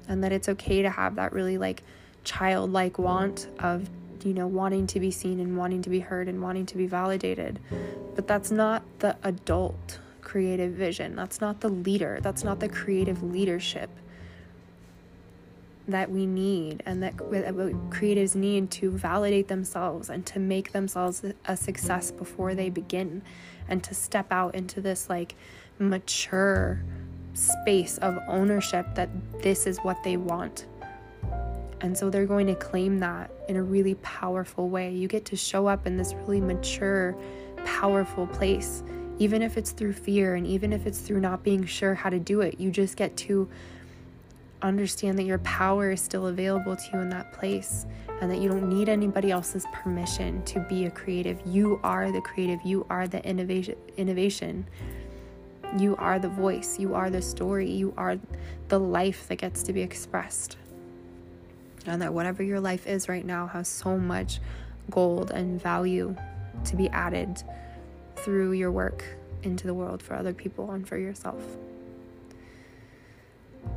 And 0.09 0.23
that 0.23 0.33
it's 0.33 0.49
okay 0.49 0.83
to 0.83 0.91
have 0.91 1.17
that 1.17 1.33
really 1.33 1.59
like 1.59 1.83
childlike 2.25 2.99
want 2.99 3.49
of, 3.59 3.89
you 4.25 4.35
know, 4.35 4.47
wanting 4.47 4.87
to 4.89 5.01
be 5.01 5.11
seen 5.11 5.41
and 5.41 5.57
wanting 5.57 5.83
to 5.83 5.91
be 5.91 6.01
heard 6.01 6.29
and 6.29 6.41
wanting 6.41 6.67
to 6.67 6.77
be 6.77 6.87
validated. 6.87 7.59
But 8.15 8.29
that's 8.29 8.51
not 8.51 8.83
the 9.01 9.17
adult 9.23 9.99
creative 10.27 10.73
vision. 10.73 11.15
That's 11.15 11.41
not 11.41 11.61
the 11.61 11.69
leader. 11.69 12.19
That's 12.21 12.43
not 12.43 12.59
the 12.59 12.69
creative 12.69 13.23
leadership 13.23 13.89
that 15.87 16.11
we 16.11 16.27
need 16.27 16.83
and 16.85 17.01
that 17.05 17.17
creatives 17.17 18.35
need 18.35 18.69
to 18.73 18.91
validate 18.91 19.47
themselves 19.47 20.11
and 20.11 20.27
to 20.27 20.41
make 20.41 20.73
themselves 20.73 21.25
a 21.45 21.57
success 21.57 22.11
before 22.11 22.57
they 22.57 22.69
begin 22.69 23.23
and 23.69 23.85
to 23.85 23.95
step 23.95 24.27
out 24.33 24.53
into 24.57 24.81
this 24.81 25.09
like 25.09 25.37
mature 25.79 26.83
space 27.35 27.97
of 27.99 28.19
ownership 28.27 28.85
that 28.97 29.09
this 29.43 29.65
is 29.65 29.79
what 29.79 29.97
they 30.03 30.17
want. 30.17 30.67
And 31.83 31.97
so 31.97 32.11
they're 32.11 32.27
going 32.27 32.49
to 32.49 32.57
claim 32.57 32.99
that 32.99 33.31
in 33.49 33.55
a 33.55 33.63
really 33.63 33.95
powerful 33.97 34.69
way. 34.69 34.93
You 34.93 35.07
get 35.07 35.25
to 35.27 35.37
show 35.37 35.69
up 35.69 35.87
in 35.87 35.97
this 35.97 36.15
really 36.15 36.41
mature, 36.41 37.17
powerful 37.65 38.27
place, 38.27 38.83
even 39.19 39.43
if 39.43 39.57
it's 39.57 39.71
through 39.71 39.95
fear 39.95 40.35
and 40.35 40.47
even 40.47 40.73
if 40.73 40.87
it's 40.87 40.99
through 40.99 41.21
not 41.21 41.43
being 41.43 41.65
sure 41.65 41.95
how 41.95 42.11
to 42.11 42.19
do 42.19 42.41
it. 42.41 42.61
You 42.61 42.71
just 42.71 42.97
get 42.97 43.17
to 43.19 43.49
understand 44.63 45.19
that 45.19 45.25
your 45.25 45.39
power 45.39 45.91
is 45.93 46.01
still 46.01 46.27
available 46.27 46.77
to 46.77 46.85
you 46.93 46.99
in 47.01 47.11
that 47.11 47.33
place 47.33 47.87
and 48.21 48.31
that 48.31 48.39
you 48.39 48.49
don't 48.49 48.69
need 48.69 48.89
anybody 48.89 49.31
else's 49.31 49.67
permission 49.73 50.43
to 50.45 50.61
be 50.61 50.87
a 50.87 50.91
creative. 50.91 51.41
You 51.47 51.81
are 51.83 52.11
the 52.11 52.21
creative, 52.21 52.61
you 52.65 52.87
are 52.89 53.07
the 53.07 53.25
innovation 53.25 53.77
innovation. 53.97 54.67
You 55.79 55.97
are 55.97 56.19
the 56.19 56.29
voice, 56.29 56.79
you 56.79 56.95
are 56.95 57.11
the 57.11 57.21
story, 57.21 57.71
you 57.71 57.93
are 57.97 58.19
the 58.69 58.79
life 58.79 59.29
that 59.29 59.37
gets 59.37 59.63
to 59.65 59.73
be 59.73 59.83
expressed. 59.83 60.57
And 61.87 62.01
that 62.01 62.15
whatever 62.15 62.43
your 62.43 62.61
life 62.61 62.87
is 62.87 63.09
right 63.09 63.25
now 63.25 63.49
has 63.49 63.69
so 63.69 63.99
much 63.99 64.41
gold 64.91 65.33
and 65.33 65.61
value 65.61 66.17
to 66.65 66.77
be 66.77 66.89
added 66.91 67.43
through 68.27 68.51
your 68.51 68.73
work 68.73 69.05
into 69.45 69.69
the 69.69 69.73
world 69.73 70.03
for 70.03 70.15
other 70.15 70.35
people 70.35 70.73
and 70.73 70.87
for 70.87 70.99
yourself. 70.99 71.41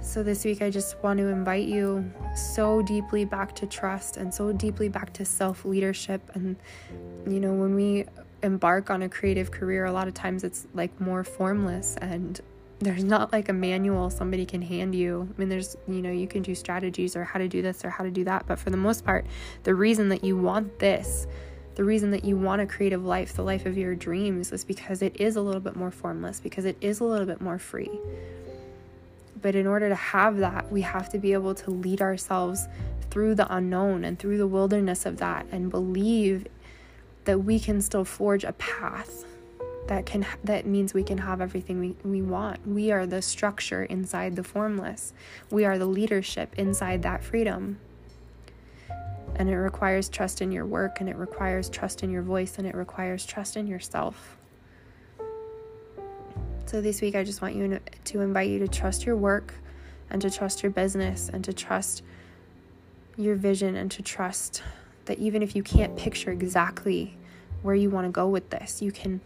So, 0.01 0.23
this 0.23 0.43
week, 0.43 0.63
I 0.63 0.71
just 0.71 0.97
want 1.03 1.19
to 1.19 1.27
invite 1.27 1.67
you 1.67 2.11
so 2.35 2.81
deeply 2.81 3.25
back 3.25 3.53
to 3.57 3.67
trust 3.67 4.17
and 4.17 4.33
so 4.33 4.51
deeply 4.51 4.89
back 4.89 5.13
to 5.13 5.25
self 5.25 5.65
leadership. 5.65 6.21
And, 6.33 6.55
you 7.27 7.39
know, 7.39 7.53
when 7.53 7.75
we 7.75 8.05
embark 8.41 8.89
on 8.89 9.03
a 9.03 9.09
creative 9.09 9.51
career, 9.51 9.85
a 9.85 9.91
lot 9.91 10.07
of 10.07 10.15
times 10.15 10.43
it's 10.43 10.65
like 10.73 10.99
more 10.99 11.23
formless 11.23 11.95
and 12.01 12.41
there's 12.79 13.03
not 13.03 13.31
like 13.31 13.49
a 13.49 13.53
manual 13.53 14.09
somebody 14.09 14.47
can 14.47 14.63
hand 14.63 14.95
you. 14.95 15.29
I 15.29 15.39
mean, 15.39 15.49
there's, 15.49 15.77
you 15.87 16.01
know, 16.01 16.11
you 16.11 16.27
can 16.27 16.41
do 16.41 16.55
strategies 16.55 17.15
or 17.15 17.23
how 17.23 17.37
to 17.37 17.47
do 17.47 17.61
this 17.61 17.85
or 17.85 17.91
how 17.91 18.03
to 18.03 18.09
do 18.09 18.23
that. 18.23 18.47
But 18.47 18.57
for 18.57 18.71
the 18.71 18.77
most 18.77 19.05
part, 19.05 19.27
the 19.63 19.75
reason 19.75 20.09
that 20.09 20.23
you 20.23 20.37
want 20.37 20.79
this, 20.79 21.27
the 21.79 21.85
reason 21.85 22.11
that 22.11 22.25
you 22.25 22.35
want 22.35 22.61
a 22.61 22.65
creative 22.65 23.05
life, 23.05 23.35
the 23.35 23.41
life 23.41 23.65
of 23.65 23.77
your 23.77 23.95
dreams, 23.95 24.51
is 24.51 24.65
because 24.65 25.01
it 25.01 25.15
is 25.15 25.37
a 25.37 25.41
little 25.41 25.61
bit 25.61 25.77
more 25.77 25.91
formless, 25.91 26.41
because 26.41 26.65
it 26.65 26.75
is 26.81 26.99
a 26.99 27.05
little 27.05 27.25
bit 27.25 27.39
more 27.39 27.57
free. 27.57 27.89
But 29.41 29.55
in 29.55 29.65
order 29.65 29.87
to 29.87 29.95
have 29.95 30.39
that, 30.39 30.69
we 30.69 30.81
have 30.81 31.07
to 31.11 31.17
be 31.17 31.31
able 31.31 31.55
to 31.55 31.71
lead 31.71 32.01
ourselves 32.01 32.67
through 33.09 33.35
the 33.35 33.55
unknown 33.55 34.03
and 34.03 34.19
through 34.19 34.37
the 34.39 34.45
wilderness 34.45 35.05
of 35.05 35.19
that 35.19 35.45
and 35.53 35.71
believe 35.71 36.47
that 37.23 37.45
we 37.45 37.61
can 37.61 37.79
still 37.79 38.03
forge 38.03 38.43
a 38.43 38.51
path 38.51 39.23
that 39.87 40.05
can 40.05 40.25
that 40.43 40.65
means 40.65 40.93
we 40.93 41.03
can 41.03 41.19
have 41.19 41.39
everything 41.39 41.79
we, 41.79 41.95
we 42.03 42.21
want. 42.21 42.67
We 42.67 42.91
are 42.91 43.05
the 43.05 43.21
structure 43.21 43.85
inside 43.85 44.35
the 44.35 44.43
formless. 44.43 45.13
We 45.49 45.63
are 45.63 45.77
the 45.77 45.85
leadership 45.85 46.55
inside 46.59 47.03
that 47.03 47.23
freedom. 47.23 47.79
And 49.39 49.49
it 49.49 49.55
requires 49.55 50.09
trust 50.09 50.41
in 50.41 50.51
your 50.51 50.65
work, 50.65 50.99
and 50.99 51.09
it 51.09 51.15
requires 51.15 51.69
trust 51.69 52.03
in 52.03 52.11
your 52.11 52.21
voice, 52.21 52.59
and 52.59 52.67
it 52.67 52.75
requires 52.75 53.25
trust 53.25 53.57
in 53.57 53.65
yourself. 53.65 54.37
So, 56.67 56.81
this 56.81 57.01
week, 57.01 57.15
I 57.15 57.23
just 57.23 57.41
want 57.41 57.55
you 57.55 57.79
to 58.03 58.21
invite 58.21 58.49
you 58.49 58.59
to 58.59 58.67
trust 58.67 59.05
your 59.05 59.15
work 59.15 59.55
and 60.11 60.21
to 60.21 60.29
trust 60.29 60.61
your 60.61 60.71
business 60.71 61.29
and 61.33 61.43
to 61.45 61.53
trust 61.53 62.03
your 63.17 63.35
vision 63.35 63.75
and 63.75 63.89
to 63.91 64.03
trust 64.03 64.61
that 65.05 65.17
even 65.19 65.41
if 65.41 65.55
you 65.55 65.63
can't 65.63 65.95
picture 65.95 66.31
exactly 66.31 67.15
where 67.63 67.75
you 67.75 67.89
want 67.89 68.05
to 68.05 68.11
go 68.11 68.27
with 68.27 68.49
this, 68.51 68.81
you 68.81 68.91
can 68.91 69.21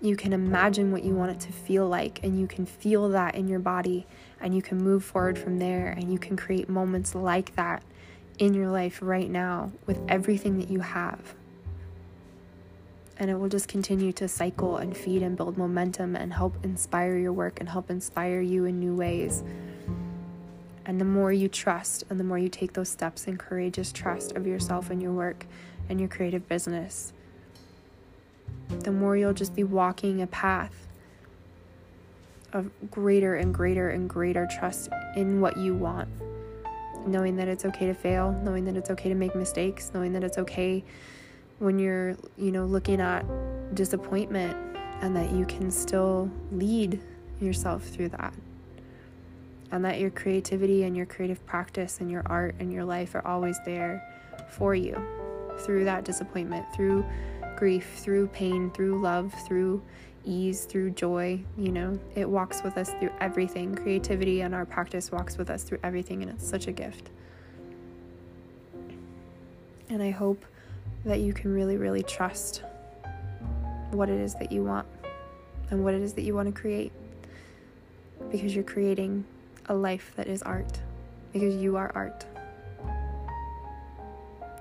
you 0.00 0.16
can 0.16 0.32
imagine 0.32 0.92
what 0.92 1.02
you 1.02 1.14
want 1.14 1.30
it 1.30 1.40
to 1.40 1.52
feel 1.52 1.88
like 1.88 2.22
and 2.22 2.38
you 2.38 2.46
can 2.46 2.66
feel 2.66 3.08
that 3.10 3.34
in 3.34 3.48
your 3.48 3.58
body 3.58 4.06
and 4.40 4.54
you 4.54 4.60
can 4.60 4.76
move 4.76 5.02
forward 5.02 5.38
from 5.38 5.58
there 5.58 5.94
and 5.96 6.12
you 6.12 6.18
can 6.18 6.36
create 6.36 6.68
moments 6.68 7.14
like 7.14 7.54
that 7.56 7.82
in 8.38 8.54
your 8.54 8.68
life 8.68 8.98
right 9.02 9.30
now 9.30 9.72
with 9.86 10.00
everything 10.08 10.58
that 10.58 10.70
you 10.70 10.80
have. 10.80 11.34
And 13.16 13.30
it 13.30 13.36
will 13.36 13.48
just 13.48 13.68
continue 13.68 14.12
to 14.14 14.26
cycle 14.26 14.76
and 14.78 14.96
feed 14.96 15.22
and 15.22 15.36
build 15.36 15.56
momentum 15.56 16.16
and 16.16 16.32
help 16.32 16.56
inspire 16.64 17.16
your 17.16 17.32
work 17.32 17.60
and 17.60 17.68
help 17.68 17.90
inspire 17.90 18.40
you 18.40 18.64
in 18.64 18.80
new 18.80 18.94
ways. 18.94 19.44
And 20.84 21.00
the 21.00 21.04
more 21.04 21.32
you 21.32 21.48
trust 21.48 22.04
and 22.10 22.18
the 22.18 22.24
more 22.24 22.38
you 22.38 22.48
take 22.48 22.72
those 22.72 22.88
steps 22.88 23.26
in 23.26 23.36
courageous 23.36 23.92
trust 23.92 24.32
of 24.32 24.46
yourself 24.46 24.90
and 24.90 25.00
your 25.00 25.12
work 25.12 25.46
and 25.88 26.00
your 26.00 26.08
creative 26.08 26.48
business, 26.48 27.12
the 28.80 28.90
more 28.90 29.16
you'll 29.16 29.32
just 29.32 29.54
be 29.54 29.64
walking 29.64 30.22
a 30.22 30.26
path 30.26 30.88
of 32.52 32.70
greater 32.90 33.36
and 33.36 33.54
greater 33.54 33.90
and 33.90 34.08
greater 34.08 34.48
trust 34.50 34.88
in 35.16 35.40
what 35.40 35.56
you 35.56 35.74
want. 35.74 36.08
Knowing 37.06 37.36
that 37.36 37.48
it's 37.48 37.64
okay 37.64 37.86
to 37.86 37.94
fail, 37.94 38.32
knowing 38.42 38.64
that 38.64 38.76
it's 38.76 38.90
okay 38.90 39.08
to 39.08 39.14
make 39.14 39.34
mistakes, 39.34 39.90
knowing 39.92 40.12
that 40.12 40.24
it's 40.24 40.38
okay 40.38 40.82
when 41.58 41.78
you're, 41.78 42.16
you 42.36 42.50
know, 42.50 42.64
looking 42.64 43.00
at 43.00 43.24
disappointment 43.74 44.56
and 45.00 45.14
that 45.14 45.32
you 45.32 45.44
can 45.44 45.70
still 45.70 46.30
lead 46.50 47.00
yourself 47.40 47.84
through 47.84 48.08
that. 48.08 48.32
And 49.70 49.84
that 49.84 49.98
your 49.98 50.10
creativity 50.10 50.84
and 50.84 50.96
your 50.96 51.06
creative 51.06 51.44
practice 51.46 52.00
and 52.00 52.10
your 52.10 52.22
art 52.26 52.54
and 52.58 52.72
your 52.72 52.84
life 52.84 53.14
are 53.14 53.26
always 53.26 53.58
there 53.64 54.02
for 54.48 54.74
you 54.74 55.00
through 55.58 55.84
that 55.84 56.04
disappointment, 56.04 56.64
through 56.74 57.04
grief, 57.56 57.98
through 57.98 58.28
pain, 58.28 58.70
through 58.70 59.00
love, 59.00 59.34
through 59.46 59.82
ease, 60.24 60.64
through 60.64 60.90
joy. 60.90 61.40
You 61.56 61.72
know, 61.72 61.98
it 62.14 62.28
walks 62.28 62.62
with 62.62 62.76
us 62.78 62.90
through 63.00 63.12
everything. 63.20 63.74
Creativity 63.74 64.42
and 64.42 64.54
our 64.54 64.64
practice 64.64 65.12
walks 65.12 65.36
with 65.36 65.50
us 65.50 65.62
through 65.62 65.78
everything, 65.82 66.22
and 66.22 66.30
it's 66.30 66.46
such 66.48 66.66
a 66.66 66.72
gift. 66.72 67.10
And 69.88 70.02
I 70.02 70.10
hope 70.10 70.44
that 71.04 71.20
you 71.20 71.32
can 71.32 71.52
really, 71.52 71.76
really 71.76 72.02
trust 72.02 72.62
what 73.90 74.08
it 74.08 74.18
is 74.18 74.34
that 74.34 74.50
you 74.50 74.64
want 74.64 74.86
and 75.70 75.84
what 75.84 75.94
it 75.94 76.02
is 76.02 76.14
that 76.14 76.22
you 76.22 76.34
want 76.34 76.52
to 76.52 76.60
create 76.60 76.92
because 78.30 78.54
you're 78.54 78.64
creating 78.64 79.24
a 79.66 79.74
life 79.74 80.12
that 80.16 80.26
is 80.26 80.42
art 80.42 80.80
because 81.32 81.54
you 81.56 81.76
are 81.76 81.92
art. 81.94 82.24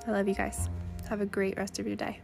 I 0.05 0.11
love 0.11 0.27
you 0.27 0.35
guys. 0.35 0.69
Have 1.09 1.21
a 1.21 1.25
great 1.25 1.57
rest 1.57 1.79
of 1.79 1.87
your 1.87 1.95
day. 1.95 2.19